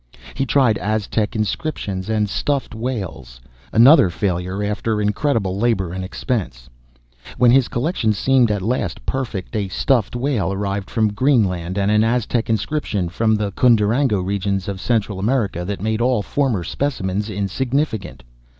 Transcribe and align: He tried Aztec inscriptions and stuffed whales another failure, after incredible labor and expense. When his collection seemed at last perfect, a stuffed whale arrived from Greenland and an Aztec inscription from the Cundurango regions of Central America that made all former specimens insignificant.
He 0.33 0.47
tried 0.47 0.79
Aztec 0.79 1.35
inscriptions 1.35 2.09
and 2.09 2.27
stuffed 2.27 2.73
whales 2.73 3.39
another 3.71 4.09
failure, 4.09 4.63
after 4.63 4.99
incredible 4.99 5.59
labor 5.59 5.93
and 5.93 6.03
expense. 6.03 6.71
When 7.37 7.51
his 7.51 7.67
collection 7.67 8.11
seemed 8.11 8.49
at 8.49 8.63
last 8.63 9.05
perfect, 9.05 9.55
a 9.55 9.67
stuffed 9.67 10.15
whale 10.15 10.51
arrived 10.51 10.89
from 10.89 11.13
Greenland 11.13 11.77
and 11.77 11.91
an 11.91 12.03
Aztec 12.03 12.49
inscription 12.49 13.09
from 13.09 13.35
the 13.35 13.51
Cundurango 13.51 14.21
regions 14.21 14.67
of 14.67 14.81
Central 14.81 15.19
America 15.19 15.63
that 15.63 15.81
made 15.83 16.01
all 16.01 16.23
former 16.23 16.63
specimens 16.63 17.29
insignificant. 17.29 18.23